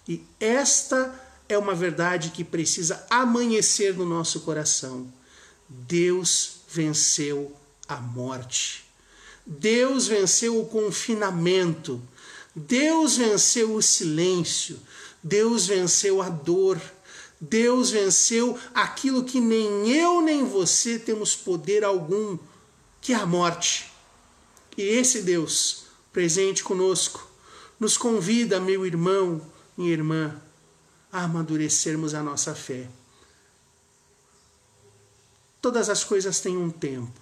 E 0.07 0.23
esta 0.39 1.13
é 1.47 1.57
uma 1.57 1.73
verdade 1.73 2.29
que 2.29 2.43
precisa 2.43 3.03
amanhecer 3.09 3.95
no 3.95 4.05
nosso 4.05 4.41
coração. 4.41 5.11
Deus 5.67 6.61
venceu 6.69 7.55
a 7.87 7.95
morte. 7.97 8.85
Deus 9.45 10.07
venceu 10.07 10.59
o 10.59 10.67
confinamento. 10.67 11.99
Deus 12.55 13.17
venceu 13.17 13.73
o 13.73 13.81
silêncio. 13.81 14.79
Deus 15.23 15.65
venceu 15.65 16.21
a 16.21 16.29
dor. 16.29 16.79
Deus 17.39 17.91
venceu 17.91 18.59
aquilo 18.73 19.23
que 19.23 19.39
nem 19.39 19.89
eu 19.89 20.21
nem 20.21 20.43
você 20.43 20.99
temos 20.99 21.35
poder 21.35 21.83
algum, 21.83 22.37
que 22.99 23.13
é 23.13 23.15
a 23.15 23.25
morte. 23.25 23.91
E 24.77 24.81
esse 24.81 25.21
Deus, 25.21 25.85
presente 26.11 26.63
conosco, 26.63 27.27
nos 27.79 27.97
convida, 27.97 28.59
meu 28.59 28.85
irmão, 28.85 29.41
minha 29.77 29.91
irmã, 29.91 30.41
a 31.11 31.23
amadurecermos 31.23 32.13
a 32.13 32.21
nossa 32.21 32.53
fé. 32.53 32.89
Todas 35.61 35.89
as 35.89 36.03
coisas 36.03 36.39
têm 36.39 36.57
um 36.57 36.69
tempo. 36.69 37.19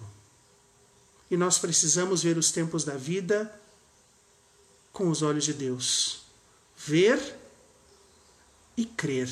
E 1.30 1.36
nós 1.36 1.58
precisamos 1.58 2.22
ver 2.22 2.38
os 2.38 2.50
tempos 2.50 2.84
da 2.84 2.96
vida 2.96 3.52
com 4.92 5.10
os 5.10 5.22
olhos 5.22 5.44
de 5.44 5.52
Deus. 5.52 6.22
Ver 6.76 7.36
e 8.76 8.84
crer. 8.84 9.28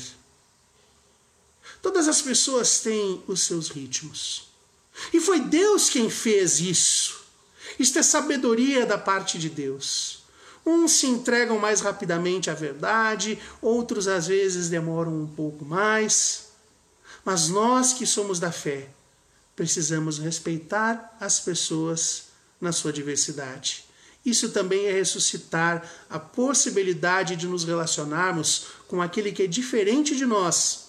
Todas 1.81 2.07
as 2.07 2.21
pessoas 2.21 2.79
têm 2.79 3.23
os 3.27 3.41
seus 3.41 3.69
ritmos. 3.69 4.47
E 5.13 5.19
foi 5.19 5.39
Deus 5.39 5.89
quem 5.89 6.09
fez 6.09 6.59
isso. 6.59 7.21
Isto 7.79 7.99
é 7.99 8.03
sabedoria 8.03 8.85
da 8.85 8.97
parte 8.97 9.37
de 9.37 9.49
Deus. 9.49 10.23
Uns 10.65 10.93
se 10.93 11.07
entregam 11.07 11.57
mais 11.59 11.79
rapidamente 11.79 12.49
à 12.49 12.53
verdade, 12.53 13.39
outros 13.61 14.07
às 14.07 14.27
vezes 14.27 14.69
demoram 14.69 15.13
um 15.13 15.27
pouco 15.27 15.63
mais. 15.63 16.47
Mas 17.23 17.47
nós 17.47 17.93
que 17.93 18.05
somos 18.05 18.39
da 18.39 18.51
fé, 18.51 18.89
precisamos 19.55 20.17
respeitar 20.17 21.15
as 21.19 21.39
pessoas 21.39 22.23
na 22.59 22.71
sua 22.71 22.91
diversidade. 22.91 23.85
Isso 24.25 24.49
também 24.49 24.87
é 24.87 24.91
ressuscitar 24.91 25.89
a 26.09 26.19
possibilidade 26.19 27.35
de 27.35 27.47
nos 27.47 27.63
relacionarmos 27.63 28.65
com 28.87 29.01
aquele 29.01 29.31
que 29.31 29.43
é 29.43 29.47
diferente 29.47 30.17
de 30.17 30.25
nós 30.25 30.86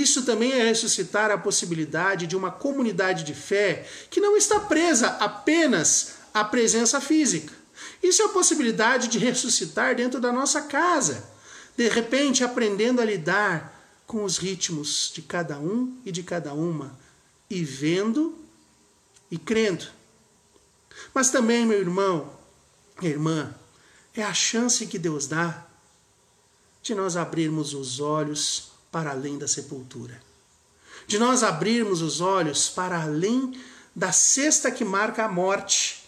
isso 0.00 0.26
também 0.26 0.52
é 0.52 0.62
ressuscitar 0.62 1.30
a 1.30 1.38
possibilidade 1.38 2.26
de 2.26 2.36
uma 2.36 2.50
comunidade 2.50 3.24
de 3.24 3.32
fé 3.32 3.88
que 4.10 4.20
não 4.20 4.36
está 4.36 4.60
presa 4.60 5.08
apenas 5.18 6.16
à 6.34 6.44
presença 6.44 7.00
física. 7.00 7.54
Isso 8.02 8.20
é 8.20 8.26
a 8.26 8.30
possibilidade 8.30 9.08
de 9.08 9.18
ressuscitar 9.18 9.94
dentro 9.96 10.20
da 10.20 10.30
nossa 10.30 10.60
casa, 10.60 11.26
de 11.74 11.88
repente 11.88 12.44
aprendendo 12.44 13.00
a 13.00 13.06
lidar 13.06 13.74
com 14.06 14.22
os 14.22 14.36
ritmos 14.36 15.10
de 15.14 15.22
cada 15.22 15.58
um 15.58 15.98
e 16.04 16.12
de 16.12 16.22
cada 16.22 16.52
uma, 16.52 16.94
e 17.48 17.64
vendo 17.64 18.36
e 19.30 19.38
crendo. 19.38 19.86
Mas 21.14 21.30
também, 21.30 21.64
meu 21.64 21.80
irmão, 21.80 22.34
minha 23.00 23.12
irmã, 23.12 23.54
é 24.14 24.22
a 24.22 24.34
chance 24.34 24.86
que 24.86 24.98
Deus 24.98 25.26
dá 25.26 25.66
de 26.82 26.94
nós 26.94 27.16
abrirmos 27.16 27.72
os 27.72 27.98
olhos 27.98 28.75
para 28.96 29.10
além 29.10 29.36
da 29.36 29.46
sepultura. 29.46 30.18
De 31.06 31.18
nós 31.18 31.42
abrirmos 31.42 32.00
os 32.00 32.22
olhos 32.22 32.70
para 32.70 33.02
além 33.02 33.52
da 33.94 34.10
cesta 34.10 34.70
que 34.70 34.86
marca 34.86 35.26
a 35.26 35.28
morte. 35.28 36.02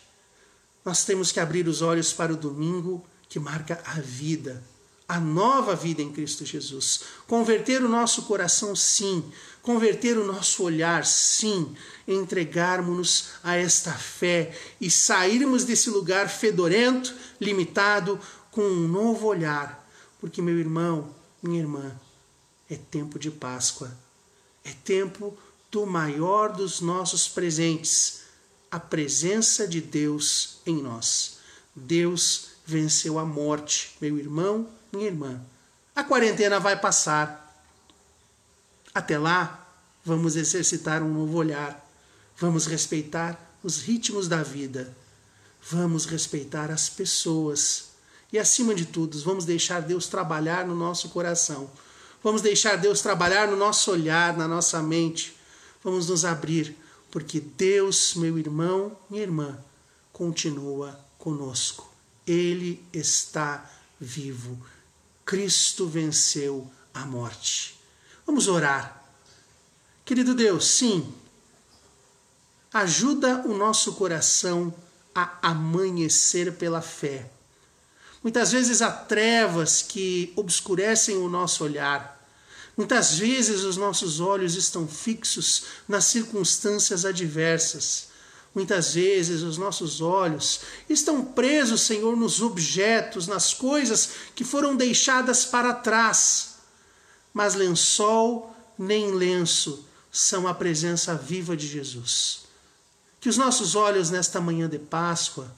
Nós 0.83 1.05
temos 1.05 1.31
que 1.31 1.39
abrir 1.39 1.69
os 1.69 1.83
olhos 1.83 2.15
para 2.15 2.33
o 2.33 2.37
domingo 2.37 3.05
que 3.29 3.39
marca 3.39 3.79
a 3.85 4.01
vida, 4.01 4.65
a 5.07 5.21
nova 5.21 5.77
vida 5.77 6.01
em 6.01 6.11
Cristo 6.11 6.47
Jesus. 6.47 7.03
Converter 7.27 7.83
o 7.83 7.91
nosso 7.91 8.23
coração, 8.23 8.75
sim. 8.75 9.23
Converter 9.61 10.17
o 10.17 10.27
nosso 10.27 10.63
olhar, 10.63 11.05
sim. 11.05 11.77
Entregarmos-nos 12.07 13.33
a 13.45 13.55
esta 13.55 13.93
fé 13.93 14.59
e 14.81 14.91
sairmos 14.91 15.63
desse 15.63 15.91
lugar 15.91 16.31
fedorento, 16.31 17.15
limitado, 17.39 18.19
com 18.51 18.63
um 18.63 18.89
novo 18.89 19.27
olhar. 19.27 19.87
Porque, 20.19 20.41
meu 20.41 20.59
irmão, 20.59 21.15
minha 21.43 21.61
irmã, 21.61 21.95
é 22.71 22.77
tempo 22.77 23.19
de 23.19 23.31
Páscoa. 23.31 23.91
É 24.65 24.73
tempo 24.85 25.37
do 25.71 25.87
maior 25.87 26.53
dos 26.53 26.81
nossos 26.81 27.29
presentes, 27.29 28.23
a 28.71 28.79
presença 28.79 29.67
de 29.67 29.81
Deus 29.81 30.59
em 30.67 30.83
nós. 30.83 31.39
Deus 31.75 32.49
venceu 32.67 33.19
a 33.19 33.25
morte, 33.25 33.97
meu 34.01 34.19
irmão, 34.19 34.69
minha 34.93 35.07
irmã. 35.07 35.41
A 35.95 36.05
quarentena 36.05 36.61
vai 36.61 36.79
passar. 36.79 37.45
Até 38.95 39.19
lá, 39.19 39.67
vamos 40.05 40.37
exercitar 40.37 41.03
um 41.03 41.13
novo 41.13 41.39
olhar. 41.39 41.87
Vamos 42.37 42.67
respeitar 42.67 43.39
os 43.63 43.81
ritmos 43.81 44.29
da 44.29 44.43
vida. 44.43 44.95
Vamos 45.71 46.05
respeitar 46.05 46.71
as 46.71 46.89
pessoas. 46.89 47.89
E 48.33 48.39
acima 48.39 48.75
de 48.75 48.87
tudo, 48.87 49.19
vamos 49.23 49.45
deixar 49.45 49.81
Deus 49.81 50.07
trabalhar 50.07 50.67
no 50.67 50.75
nosso 50.75 51.09
coração 51.09 51.71
Vamos 52.23 52.43
deixar 52.43 52.77
Deus 52.77 53.01
trabalhar 53.01 53.49
no 53.49 53.57
nosso 53.57 53.91
olhar, 53.93 54.37
na 54.37 54.49
nossa 54.49 54.83
mente. 54.83 55.37
Vamos 55.83 56.09
nos 56.09 56.25
abrir, 56.25 56.77
porque 57.11 57.41
Deus, 57.41 58.15
meu 58.15 58.39
irmão, 58.39 58.97
minha 59.09 59.23
irmã, 59.23 59.59
continua 60.13 60.99
conosco. 61.17 61.89
Ele 62.27 62.85
está 62.93 63.71
vivo. 64.01 64.59
Cristo 65.25 65.87
venceu 65.87 66.69
a 66.93 67.07
morte. 67.07 67.79
Vamos 68.27 68.49
orar. 68.49 69.05
Querido 70.05 70.35
Deus, 70.35 70.67
sim, 70.67 71.15
ajuda 72.73 73.47
o 73.47 73.55
nosso 73.55 73.93
coração 73.93 74.75
a 75.15 75.39
amanhecer 75.43 76.55
pela 76.55 76.81
fé 76.81 77.31
Muitas 78.23 78.53
vezes 78.53 78.83
há 78.83 78.91
trevas 78.91 79.83
que 79.83 80.33
obscurecem 80.35 81.17
o 81.19 81.29
nosso 81.29 81.63
olhar. 81.65 82.19
Muitas 82.77 83.19
vezes 83.19 83.63
os 83.63 83.77
nossos 83.77 84.21
olhos 84.21 84.55
estão 84.55 84.87
fixos 84.87 85.65
nas 85.89 86.05
circunstâncias 86.05 87.05
adversas. 87.05 88.09
Muitas 88.55 88.95
vezes 88.95 89.43
os 89.43 89.57
nossos 89.57 90.01
olhos 90.01 90.61
estão 90.89 91.25
presos, 91.25 91.83
Senhor, 91.83 92.17
nos 92.17 92.41
objetos, 92.41 93.27
nas 93.27 93.55
coisas 93.55 94.11
que 94.35 94.45
foram 94.45 94.77
deixadas 94.77 95.45
para 95.45 95.75
trás. 95.75 96.57
Mas 97.33 97.55
lençol 97.55 98.55
nem 98.77 99.13
lenço 99.13 99.85
são 100.11 100.49
a 100.49 100.55
presença 100.55 101.15
viva 101.15 101.57
de 101.57 101.67
Jesus. 101.67 102.43
Que 103.21 103.29
os 103.29 103.37
nossos 103.37 103.75
olhos 103.75 104.11
nesta 104.11 104.41
manhã 104.41 104.69
de 104.69 104.79
Páscoa 104.79 105.53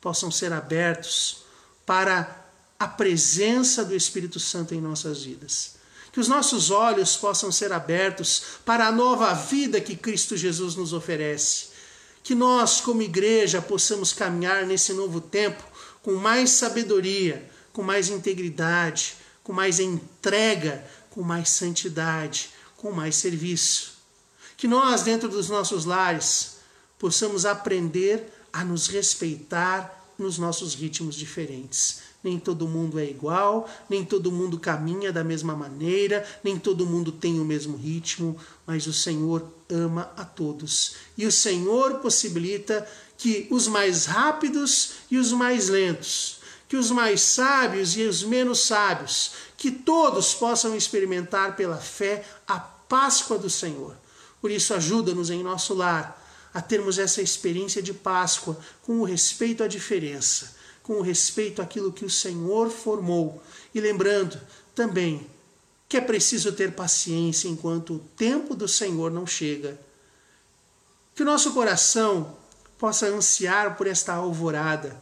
possam 0.00 0.30
ser 0.30 0.52
abertos 0.52 1.41
para 1.84 2.44
a 2.78 2.86
presença 2.88 3.84
do 3.84 3.94
Espírito 3.94 4.40
Santo 4.40 4.74
em 4.74 4.80
nossas 4.80 5.22
vidas. 5.22 5.76
Que 6.12 6.20
os 6.20 6.28
nossos 6.28 6.70
olhos 6.70 7.16
possam 7.16 7.50
ser 7.50 7.72
abertos 7.72 8.42
para 8.64 8.86
a 8.86 8.92
nova 8.92 9.32
vida 9.32 9.80
que 9.80 9.96
Cristo 9.96 10.36
Jesus 10.36 10.74
nos 10.74 10.92
oferece. 10.92 11.68
Que 12.22 12.34
nós, 12.34 12.80
como 12.80 13.02
igreja, 13.02 13.62
possamos 13.62 14.12
caminhar 14.12 14.66
nesse 14.66 14.92
novo 14.92 15.20
tempo 15.20 15.62
com 16.02 16.14
mais 16.14 16.50
sabedoria, 16.50 17.48
com 17.72 17.82
mais 17.82 18.08
integridade, 18.08 19.16
com 19.42 19.52
mais 19.52 19.80
entrega, 19.80 20.84
com 21.10 21.22
mais 21.22 21.48
santidade, 21.48 22.50
com 22.76 22.92
mais 22.92 23.16
serviço. 23.16 23.92
Que 24.56 24.68
nós, 24.68 25.02
dentro 25.02 25.28
dos 25.28 25.48
nossos 25.48 25.84
lares, 25.84 26.56
possamos 26.98 27.46
aprender 27.46 28.32
a 28.52 28.64
nos 28.64 28.86
respeitar 28.86 30.01
nos 30.18 30.38
nossos 30.38 30.74
ritmos 30.74 31.14
diferentes. 31.14 32.00
Nem 32.22 32.38
todo 32.38 32.68
mundo 32.68 33.00
é 33.00 33.04
igual, 33.04 33.68
nem 33.90 34.04
todo 34.04 34.30
mundo 34.30 34.58
caminha 34.58 35.12
da 35.12 35.24
mesma 35.24 35.56
maneira, 35.56 36.24
nem 36.44 36.56
todo 36.56 36.86
mundo 36.86 37.10
tem 37.10 37.40
o 37.40 37.44
mesmo 37.44 37.76
ritmo, 37.76 38.36
mas 38.66 38.86
o 38.86 38.92
Senhor 38.92 39.44
ama 39.68 40.12
a 40.16 40.24
todos. 40.24 40.94
E 41.18 41.26
o 41.26 41.32
Senhor 41.32 41.94
possibilita 41.96 42.86
que 43.18 43.48
os 43.50 43.66
mais 43.66 44.06
rápidos 44.06 44.92
e 45.10 45.18
os 45.18 45.32
mais 45.32 45.68
lentos, 45.68 46.38
que 46.68 46.76
os 46.76 46.90
mais 46.90 47.20
sábios 47.20 47.96
e 47.96 48.02
os 48.02 48.22
menos 48.22 48.60
sábios, 48.60 49.32
que 49.56 49.70
todos 49.70 50.32
possam 50.32 50.76
experimentar 50.76 51.56
pela 51.56 51.76
fé 51.76 52.24
a 52.46 52.58
Páscoa 52.58 53.38
do 53.38 53.50
Senhor. 53.50 53.96
Por 54.40 54.50
isso, 54.50 54.74
ajuda-nos 54.74 55.30
em 55.30 55.42
nosso 55.42 55.74
lar 55.74 56.21
a 56.54 56.60
termos 56.60 56.98
essa 56.98 57.22
experiência 57.22 57.82
de 57.82 57.94
Páscoa 57.94 58.58
com 58.82 59.00
o 59.00 59.04
respeito 59.04 59.62
à 59.62 59.68
diferença, 59.68 60.54
com 60.82 60.94
o 60.94 61.02
respeito 61.02 61.62
àquilo 61.62 61.92
que 61.92 62.04
o 62.04 62.10
Senhor 62.10 62.70
formou. 62.70 63.42
E 63.74 63.80
lembrando 63.80 64.40
também 64.74 65.26
que 65.88 65.96
é 65.96 66.00
preciso 66.00 66.52
ter 66.52 66.72
paciência 66.72 67.48
enquanto 67.48 67.94
o 67.94 67.98
tempo 68.16 68.54
do 68.54 68.66
Senhor 68.66 69.10
não 69.10 69.26
chega. 69.26 69.78
Que 71.14 71.22
o 71.22 71.26
nosso 71.26 71.52
coração 71.52 72.36
possa 72.78 73.06
ansiar 73.06 73.76
por 73.76 73.86
esta 73.86 74.14
alvorada, 74.14 75.00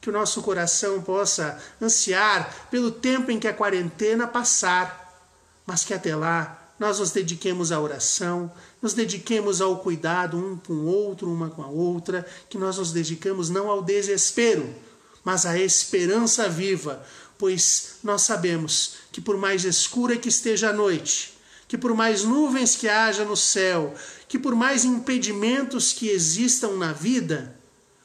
que 0.00 0.08
o 0.08 0.12
nosso 0.12 0.42
coração 0.42 1.02
possa 1.02 1.60
ansiar 1.80 2.68
pelo 2.70 2.90
tempo 2.90 3.30
em 3.30 3.40
que 3.40 3.48
a 3.48 3.54
quarentena 3.54 4.28
passar, 4.28 5.30
mas 5.66 5.84
que 5.84 5.92
até 5.92 6.14
lá 6.14 6.65
nós 6.78 6.98
nos 6.98 7.10
dediquemos 7.10 7.72
à 7.72 7.80
oração, 7.80 8.52
nos 8.82 8.92
dediquemos 8.92 9.60
ao 9.60 9.78
cuidado 9.78 10.36
um 10.36 10.56
com 10.56 10.72
o 10.72 10.86
outro, 10.86 11.32
uma 11.32 11.48
com 11.48 11.62
a 11.62 11.68
outra, 11.68 12.26
que 12.48 12.58
nós 12.58 12.76
nos 12.76 12.92
dedicamos 12.92 13.48
não 13.48 13.70
ao 13.70 13.82
desespero, 13.82 14.74
mas 15.24 15.46
à 15.46 15.58
esperança 15.58 16.48
viva, 16.48 17.04
pois 17.38 17.96
nós 18.04 18.22
sabemos 18.22 18.96
que 19.10 19.20
por 19.20 19.36
mais 19.36 19.64
escura 19.64 20.16
que 20.16 20.28
esteja 20.28 20.70
a 20.70 20.72
noite, 20.72 21.36
que 21.66 21.76
por 21.76 21.94
mais 21.94 22.22
nuvens 22.22 22.76
que 22.76 22.88
haja 22.88 23.24
no 23.24 23.36
céu, 23.36 23.94
que 24.28 24.38
por 24.38 24.54
mais 24.54 24.84
impedimentos 24.84 25.92
que 25.92 26.08
existam 26.08 26.76
na 26.76 26.92
vida, 26.92 27.56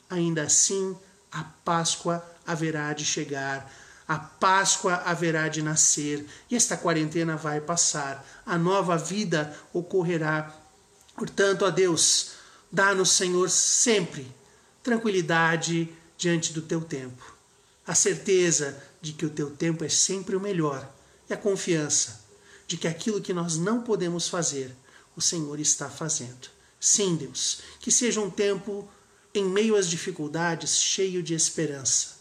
ainda 0.10 0.44
assim 0.44 0.96
a 1.32 1.44
Páscoa 1.44 2.24
haverá 2.46 2.92
de 2.94 3.06
chegar, 3.06 3.72
a 4.12 4.20
Páscoa 4.20 4.96
haverá 5.06 5.48
de 5.48 5.62
nascer 5.62 6.26
e 6.50 6.56
esta 6.58 6.76
quarentena 6.76 7.38
vai 7.38 7.62
passar, 7.62 8.28
a 8.46 8.58
nova 8.58 8.98
vida 8.98 9.56
ocorrerá. 9.72 10.54
Portanto, 11.16 11.64
a 11.64 11.70
Deus, 11.70 12.32
dá-nos, 12.70 13.12
Senhor, 13.12 13.50
sempre 13.50 14.30
tranquilidade 14.84 15.88
diante 16.18 16.52
do 16.52 16.62
teu 16.62 16.82
tempo, 16.82 17.24
a 17.88 17.96
certeza 17.96 18.84
de 19.02 19.14
que 19.14 19.26
o 19.26 19.30
teu 19.30 19.50
tempo 19.50 19.86
é 19.86 19.88
sempre 19.88 20.36
o 20.36 20.42
melhor 20.42 20.94
e 21.30 21.34
a 21.34 21.38
confiança 21.38 22.20
de 22.68 22.76
que 22.76 22.90
aquilo 22.90 23.22
que 23.22 23.34
nós 23.34 23.56
não 23.56 23.82
podemos 23.82 24.28
fazer, 24.28 24.76
o 25.16 25.22
Senhor 25.22 25.58
está 25.58 25.90
fazendo. 25.90 26.50
Sim, 26.78 27.16
Deus, 27.16 27.62
que 27.80 27.90
seja 27.90 28.20
um 28.20 28.30
tempo 28.30 28.90
em 29.34 29.46
meio 29.46 29.78
às 29.78 29.88
dificuldades 29.88 30.82
cheio 30.82 31.24
de 31.24 31.34
esperança. 31.34 32.21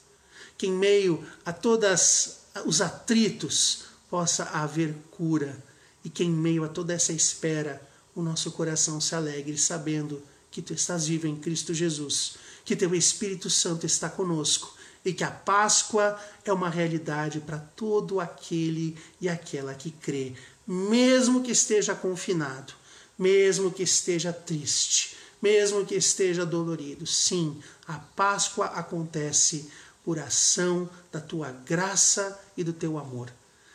Que 0.61 0.67
em 0.67 0.73
meio 0.73 1.27
a 1.43 1.55
todos 1.55 2.41
os 2.67 2.83
atritos 2.83 3.85
possa 4.11 4.45
haver 4.45 4.95
cura 5.11 5.57
e 6.05 6.11
que 6.11 6.23
em 6.23 6.31
meio 6.31 6.65
a 6.65 6.69
toda 6.69 6.93
essa 6.93 7.15
espera 7.15 7.81
o 8.15 8.21
nosso 8.21 8.53
coração 8.53 9.01
se 9.01 9.15
alegre 9.15 9.57
sabendo 9.57 10.23
que 10.51 10.61
tu 10.61 10.75
estás 10.75 11.07
vivo 11.07 11.27
em 11.27 11.35
Cristo 11.35 11.73
Jesus, 11.73 12.35
que 12.63 12.77
teu 12.77 12.95
Espírito 12.95 13.49
Santo 13.49 13.87
está 13.87 14.11
conosco 14.11 14.77
e 15.03 15.15
que 15.15 15.25
a 15.25 15.31
Páscoa 15.31 16.21
é 16.45 16.53
uma 16.53 16.69
realidade 16.69 17.41
para 17.41 17.57
todo 17.57 18.21
aquele 18.21 18.99
e 19.19 19.31
aquela 19.31 19.73
que 19.73 19.91
crê, 19.91 20.35
mesmo 20.67 21.43
que 21.43 21.53
esteja 21.53 21.95
confinado, 21.95 22.75
mesmo 23.19 23.71
que 23.71 23.83
esteja 23.83 24.31
triste, 24.31 25.17
mesmo 25.41 25.87
que 25.87 25.95
esteja 25.95 26.45
dolorido. 26.45 27.07
Sim, 27.07 27.63
a 27.89 27.95
Páscoa 27.95 28.67
acontece 28.67 29.71
por 30.05 30.19
ação 30.19 30.89
da 31.13 31.21
tua 31.21 31.51
graça 31.51 32.41
e 32.57 32.65
do 32.65 32.73
teu 32.73 32.99
amor. 32.99 33.33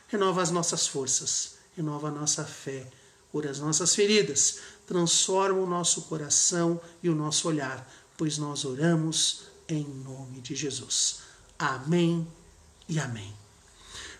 Renova 0.08 0.42
as 0.42 0.52
nossas 0.52 0.88
forças, 0.88 1.56
renova 1.76 2.08
a 2.08 2.12
nossa 2.12 2.44
fé, 2.44 2.88
cura 3.32 3.50
as 3.50 3.60
nossas 3.60 3.94
feridas, 3.94 4.60
transforma 4.88 5.60
o 5.60 5.68
nosso 5.68 6.04
coração 6.04 6.80
e 7.02 7.10
o 7.10 7.16
nosso 7.16 7.48
olhar, 7.48 7.90
pois 8.18 8.38
nós 8.38 8.66
oramos 8.66 9.44
em 9.68 9.84
nome 9.84 10.42
de 10.42 10.56
Jesus. 10.56 11.20
Amém 11.58 12.28
e 12.88 13.00
amém. 13.00 13.34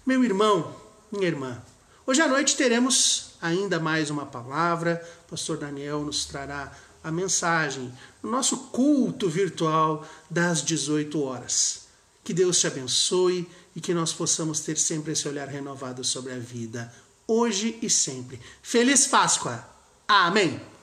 Meu 0.06 0.24
irmão, 0.24 0.76
minha 1.12 1.28
irmã, 1.28 1.62
hoje 2.06 2.22
à 2.22 2.28
noite 2.28 2.56
teremos 2.56 3.36
ainda 3.42 3.80
mais 3.80 4.10
uma 4.10 4.26
palavra. 4.26 5.02
O 5.26 5.30
pastor 5.30 5.58
Daniel 5.58 6.04
nos 6.04 6.26
trará 6.26 6.76
a 7.04 7.12
mensagem 7.12 7.94
no 8.22 8.32
nosso 8.32 8.58
culto 8.70 9.30
virtual 9.30 10.06
das 10.30 10.64
18 10.64 11.22
horas. 11.22 11.85
Que 12.26 12.34
Deus 12.34 12.60
te 12.60 12.66
abençoe 12.66 13.48
e 13.76 13.80
que 13.80 13.94
nós 13.94 14.12
possamos 14.12 14.60
ter 14.60 14.78
sempre 14.78 15.14
esse 15.14 15.28
olhar 15.28 15.48
renovado 15.48 16.04
sobre 16.04 16.34
a 16.34 16.40
vida, 16.40 16.92
hoje 17.28 17.78
e 17.84 17.90
sempre. 17.90 18.42
Feliz 18.64 19.06
Páscoa! 19.06 19.64
Amém! 20.08 20.75